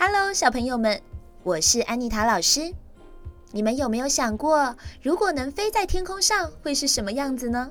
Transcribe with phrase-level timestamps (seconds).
[0.00, 1.02] Hello，小朋友们，
[1.42, 2.72] 我是安妮塔老师。
[3.50, 7.68] 你们有没有想过，如果能飞在天空上，会是什么样子呢？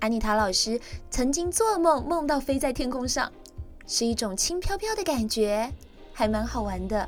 [0.00, 0.80] 安妮塔老师
[1.10, 3.30] 曾经做梦，梦到飞在天空上，
[3.86, 5.70] 是一种轻飘飘的感觉，
[6.14, 7.06] 还蛮好玩的。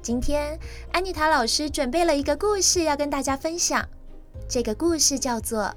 [0.00, 0.56] 今天，
[0.92, 3.84] 安妮塔老师准备了一个故事要跟大家分享。
[4.48, 5.64] 这个故事叫做《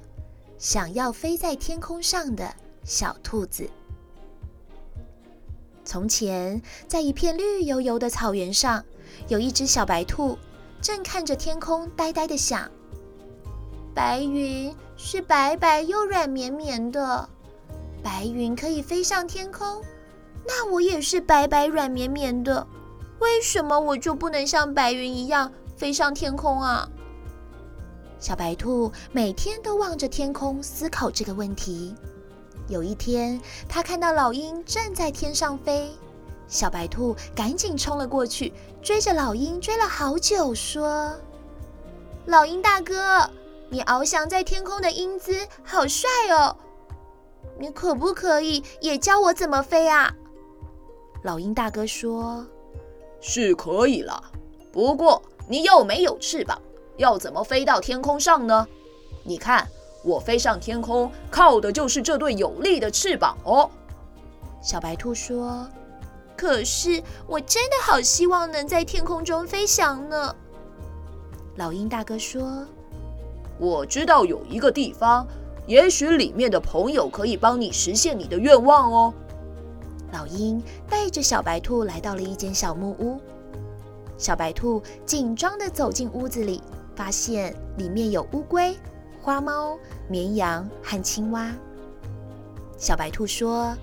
[0.60, 2.54] 想要飞在天空上的
[2.84, 3.64] 小兔子》。
[5.86, 8.84] 从前，在一片绿油油的草原上，
[9.28, 10.36] 有一只小白兔，
[10.82, 12.68] 正看着天空，呆呆地想：
[13.94, 17.28] 白云是白白又软绵绵的，
[18.02, 19.80] 白云可以飞上天空，
[20.44, 22.66] 那我也是白白软绵绵的，
[23.20, 26.90] 为什么我就不能像白云一样飞上天空啊？
[28.18, 31.94] 小白兔每天都望着天空，思考这个问题。
[32.68, 35.88] 有一天，他看到老鹰正在天上飞，
[36.48, 38.52] 小白兔赶紧冲了过去，
[38.82, 41.12] 追着老鹰追了好久，说
[42.26, 43.30] ：“老鹰大哥，
[43.70, 46.56] 你翱翔在天空的英姿好帅哦，
[47.56, 50.12] 你可不可以也教我怎么飞啊？”
[51.22, 52.44] 老鹰大哥说
[53.20, 54.20] ：“是可以了，
[54.72, 56.60] 不过你又没有翅膀，
[56.96, 58.66] 要怎么飞到天空上呢？
[59.22, 59.64] 你看。”
[60.06, 63.68] 我飞上天空，靠的就是这对有力的翅膀哦。
[64.62, 65.68] 小白兔说
[66.38, 70.32] ：“可是我真的好希望能在天空中飞翔呢。”
[71.58, 72.64] 老鹰大哥说
[73.58, 75.26] ：“我知道有一个地方，
[75.66, 79.12] 也许里面的朋友可以帮你实现你的愿望哦。”
[80.12, 83.20] 老鹰带着小白兔来到了一间小木屋。
[84.16, 86.62] 小白兔紧张地走进屋子里，
[86.94, 88.76] 发现里面有乌龟。
[89.26, 91.50] 花猫、绵羊和青蛙。
[92.78, 93.76] 小白兔说：“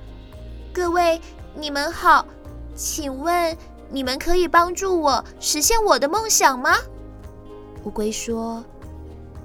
[0.72, 1.20] 各位，
[1.54, 2.26] 你们好，
[2.74, 3.54] 请问
[3.92, 6.72] 你们可以帮助我实现我的梦想吗？”
[7.84, 8.64] 乌龟说：“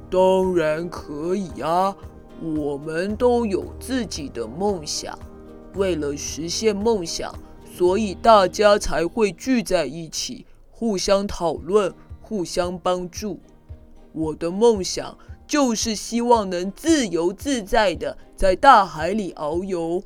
[0.09, 1.93] 当然可以啊，
[2.41, 5.19] 我们都有自己的梦想。
[5.75, 7.35] 为了实现梦想，
[7.77, 11.93] 所以大家才会聚在一起，互相讨论，
[12.23, 13.41] 互相帮助。
[14.13, 15.17] 我的梦想。”
[15.49, 20.03] 就是希望能自由自在地在大海里遨游。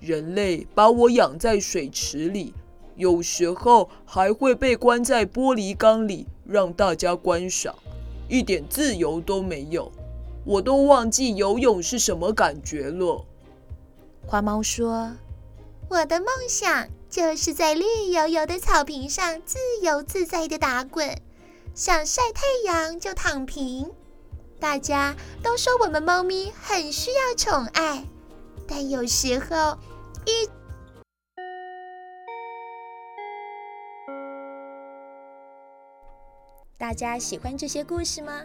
[0.00, 2.54] 人类把我养在水池里，
[2.94, 7.74] 有时候还会被关在玻璃缸里，让大家观赏，
[8.28, 9.90] 一点自由都没有。
[10.44, 13.24] 我都忘记游泳是什么感觉了。
[14.28, 15.10] 花猫说
[15.90, 21.20] ：“我的梦想就是在绿油油的草坪上自由自在地打滚，
[21.78, 23.88] 想晒太阳就躺平。”
[24.58, 28.04] 大家都说我们猫咪很需要宠爱，
[28.66, 29.78] 但有时候
[30.26, 30.50] 一……
[36.76, 38.42] 大家喜欢这些故事吗？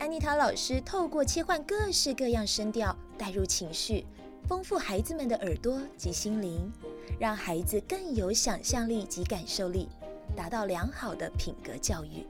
[0.00, 4.04] 安妮塔老师透过切换各式各样声调，带入情绪，
[4.48, 6.72] 丰富孩子们的耳朵及心灵，
[7.20, 9.88] 让孩子更有想象力及感受力，
[10.36, 12.26] 达到良好的品格教育。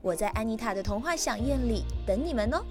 [0.00, 2.62] 我在安妮塔的童话饗宴里等你们哦。